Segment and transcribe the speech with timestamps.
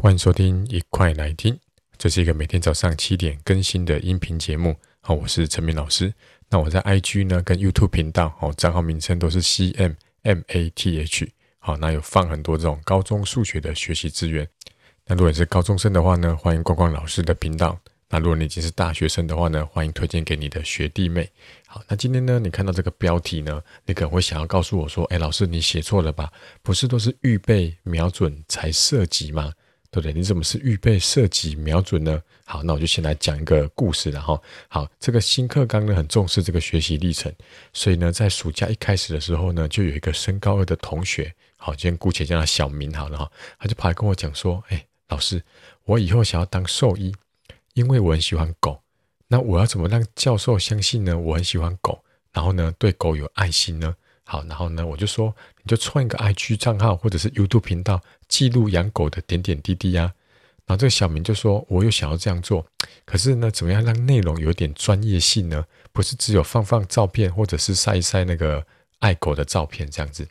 [0.00, 1.58] 欢迎收听，一块来听。
[1.96, 4.76] 这是一个每天早上七点更新的音频节目。
[5.00, 6.14] 好，我是陈明老师。
[6.48, 11.28] 那我在 IG 呢，跟 YouTube 频道，哦，账号名称都是 CMMATH。
[11.58, 14.48] 好，那有放很多这种高中数学的学习资源。
[15.04, 17.76] 那如果你是高中生的话呢，欢迎逛逛老师的频道。
[18.08, 21.28] 那如果你已经是大学生的话呢，欢迎推荐给你的学弟妹。
[21.66, 26.32] 好，那今天呢，你看到这个标题呢，你可能会想要告诉我说：“哎，老师，你写错了吧？
[26.62, 29.52] 不是都是预备瞄准才射击吗？
[29.90, 30.12] 对不对？
[30.12, 34.40] 你怎么是预备射击瞄准呢？”好，那我就先来讲一个故事了哈。
[34.68, 37.32] 好，这个新课纲呢很重视这个学习历程，
[37.72, 45.42] 所以呢，在暑假一开始的时候呢，就有一个升高二的同学，好，今天姑且叫他小明好了哈，他就跑来跟我讲说：“哎，老师，
[45.84, 47.14] 我以后想要当兽医。”
[47.74, 48.82] 因为我很喜欢狗，
[49.28, 51.16] 那我要怎么让教授相信呢？
[51.16, 52.02] 我很喜欢狗，
[52.32, 53.94] 然后呢，对狗有爱心呢？
[54.30, 60.12] 好，然后呢，我就说，你就创一个 IG 账号或者是 YouTube 频道，记录养狗的点点滴滴呀。
[60.66, 62.66] 然后这个小明就说，我又想要这样做，
[63.06, 65.64] 可是呢，怎么样让内容有点专业性呢？
[65.92, 68.62] 不是只有放放照片，或者是晒一晒那个
[68.98, 70.28] 爱狗的照片这样子。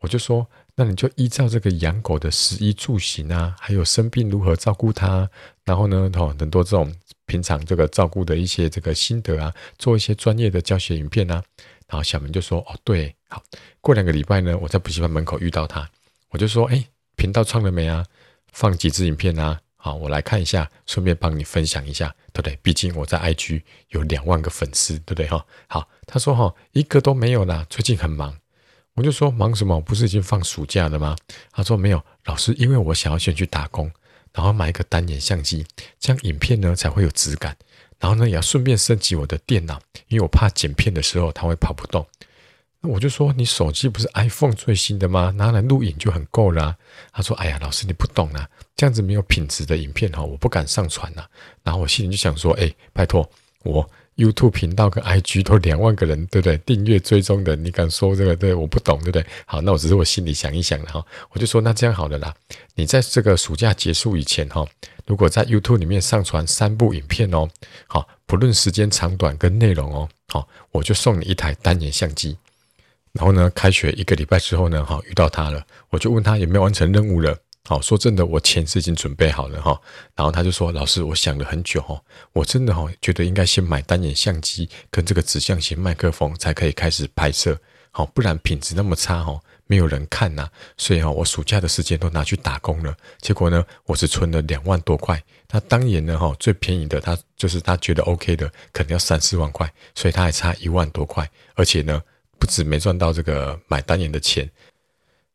[0.00, 5.30] 我就说，那你就依照这个养狗的食衣住行啊，还有生病如何照顾它，
[5.64, 6.92] 然后呢，哦，很多这种
[7.26, 11.40] 平常这个照顾的一些这个心得啊，做一些专业的教学影片啊。
[11.88, 13.42] 然后小明就说：“哦，对，好，
[13.80, 15.88] 过两个礼拜呢，我在补习班门口遇到他，
[16.30, 16.84] 我就说：哎，
[17.16, 18.04] 频道创了没啊？
[18.52, 19.60] 放几支影片啊？
[19.76, 22.58] 好，我来看一下，顺便帮你分享一下，对不对？
[22.62, 25.28] 毕竟我在 IG 有两万个粉丝，对不对？
[25.28, 28.36] 哈，好，他说哈，一个都没有啦，最近很忙。”
[28.96, 29.78] 我就说忙什么？
[29.78, 31.14] 不是已经放暑假了吗？
[31.52, 33.92] 他说没有，老师，因为我想要先去打工，
[34.32, 35.66] 然后买一个单眼相机，
[36.00, 37.54] 这样影片呢才会有质感。
[37.98, 42.06] 然后呢，也要顺便升级我的电脑，因为我怕剪片的时候它会跑不动。
[42.80, 45.32] 那我就说，你手机不是 iPhone 最新的吗？
[45.36, 46.76] 拿来录影就很够了。
[47.12, 51.24] 他说，哎呀，老师你不懂啊，这样子没有品质的影片哈，我不敢上传呐。
[51.62, 53.28] 然后我心里就想说，哎，拜托
[53.62, 53.88] 我。
[54.16, 56.56] YouTube 频道跟 IG 都两万个人，对不对？
[56.58, 58.34] 订阅追踪的，你敢说这个？
[58.34, 59.24] 对，我不懂，对不对？
[59.44, 62.34] 好，那我只是我心里想一想哈，我就说那这样好了啦。
[62.74, 64.66] 你在这个暑假结束以前哈，
[65.06, 67.48] 如果在 YouTube 里面上传三部影片哦，
[67.86, 72.36] 好，不论时间长短跟内容哦，好，我就送你一台单眼相机。
[73.12, 77.36] 然后呢，开学一个礼拜之后呢，哈，遇到他了，我就问他有没有完成任务了。
[77.68, 79.76] 好，说真的，我钱是已经准备好了哈。
[80.14, 82.00] 然后他就说：“老师，我想了很久哈，
[82.32, 87.58] 我真的哈觉得应该先买单眼相机跟这个指向型麦克风才可以开始拍摄。
[87.90, 90.48] 好，不然品质那么差哈，没有人看呐。
[90.76, 92.96] 所以哈，我暑假的时间都拿去打工了。
[93.20, 95.20] 结果呢，我只存了两万多块。
[95.50, 101.28] 那当年呢哈，最便宜的他就是他觉得 OK 的，可能要三四万块，所以他还差一万多块。
[101.54, 102.00] 而且呢，
[102.38, 104.48] 不止没赚到这个买单眼的钱，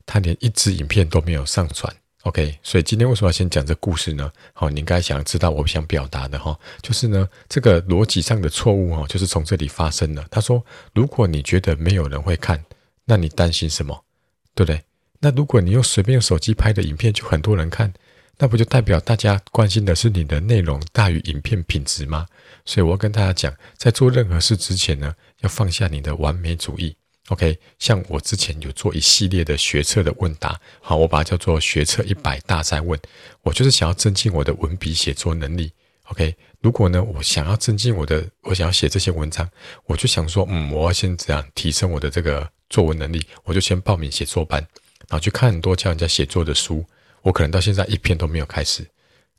[0.05, 1.93] 他连一支影片都没有上传。”
[2.23, 4.31] OK，所以今天为什么要先讲这故事呢？
[4.53, 10.23] 好，你应该想知道我想表达的哈，就是呢，这个逻辑上的错误哈，就是从这里发生的。
[10.29, 12.63] 他说，如果你觉得没有人会看，
[13.05, 14.05] 那你担心什么？
[14.53, 14.83] 对不对？
[15.19, 17.91] 那如果你用随便用手机拍的影片就很多人看，
[18.37, 22.27] 那不就代表大家关心的是你的内容大于影片品质吗？
[22.65, 26.95] 所以我要跟大家讲，在做任何事之前呢，要放下你的完美主义。
[27.31, 32.99] OK，像我之前有做一系列的学测的问答，好，我把它叫做学测一百大赛问，
[33.41, 35.71] 我就是想要增进我的文笔写作能力。
[36.09, 39.49] OK，如果呢，我想要增进我的，我想要写这些文章，
[39.85, 44.59] 我就想说，嗯，我要先这样提升我的这个作文能力，我就先报名写作班，
[45.07, 46.85] 然后去看很多教人家写作的书，
[47.21, 48.83] 我可能到现在一篇都没有开始，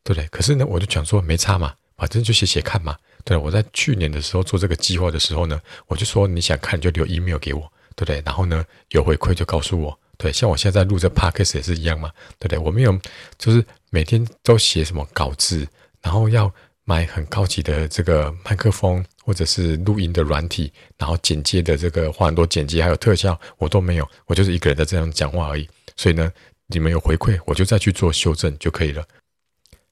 [0.03, 0.27] 对不对？
[0.29, 2.97] 可是呢，我就讲说没差嘛，反正就写写看嘛。
[3.23, 7.71] 对，我在去年的时候做这个计划的时候呢，我就说你想看就留 email 给我。
[7.97, 8.23] 对不对？
[8.25, 9.99] 然后呢，有回馈就告诉我。
[10.19, 12.11] 对，像我现在在录这 podcast 也是一样嘛。
[12.39, 12.59] 对不对？
[12.59, 12.99] 我没有，
[13.39, 15.67] 就是每天都写什么稿子，
[16.01, 16.53] 然后要
[16.85, 24.09] 买很高级的这个麦克风，或者是录音的软体，然后剪接的这个花很多剪接还有特效，我都没有。
[24.27, 25.69] 我就是一个人在这样讲话而已。
[25.97, 26.31] 所以呢，
[26.69, 29.05] 你们有回馈，我就再去做修正就可以了。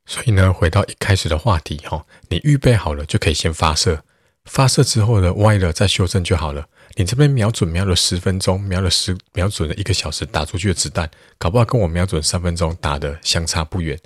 [0.07, 4.03] 所以呢，回到一开始的话题哈，你预备好了就可以先发射，
[4.45, 6.67] 发射之后呢，歪了再修正就好了。
[6.97, 11.09] 你这边瞄准瞄了十分钟，瞄了十瞄准了一个小时，打出去的子弹，
[11.39, 13.99] 搞不好跟我瞄准三分钟打的相差不远。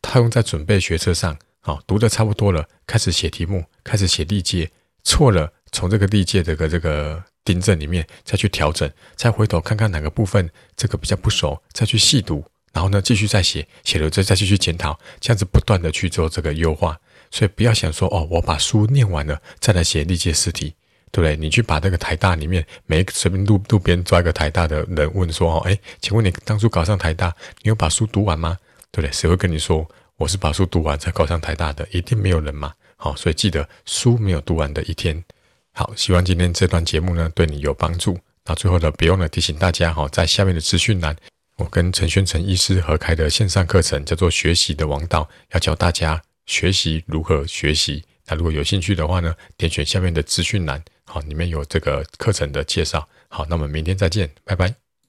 [0.00, 4.70] 他用在准备学车上，好，读的差不多了，开始写题目，开始写历届，
[5.04, 12.44] 错了，从这个历届这个这个订正里面再去调整，再回头看看哪个部分这个比较不熟，再去细读，
[12.76, 17.00] 然后呢继续再写，写了再再继续检讨，这样子不断的去做这个优化。
[17.30, 20.74] 所以不要想说哦，我把书念完了再来写历届试题。
[21.12, 21.36] 对不对？
[21.36, 28.58] 你去把那个台大里面每一个随便路路边抓一个台大的人问说：“哦，哎，请问你当初考上台大，你有把书读完吗？”
[28.92, 29.12] 对不对？
[29.12, 31.88] 谁会跟你说我是把书读完才考上台大的？
[31.90, 32.74] 一定没有人嘛。
[32.96, 35.24] 好，所以记得书没有读完的一天。
[35.72, 38.18] 好，希望今天这段节目呢对你有帮助。
[38.44, 41.16] 那最后呢，别忘了提醒大家哈，在下面的资讯栏，
[41.56, 45.22] 我跟陈宣成医师合开的线上课程叫做《学习的王道》，
[45.52, 48.04] 要教大家学习如何学习。
[48.26, 53.08] 那如果有兴趣的话呢，点选下面的资讯栏，好，里面有这个课程的介绍。
[53.28, 54.85] 好，那我们明天再见，拜拜。